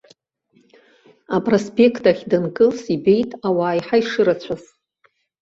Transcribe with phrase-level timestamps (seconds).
[1.37, 4.63] Апроспект ахь данкылс, ибеит ауаа иаҳа ишырацәаз.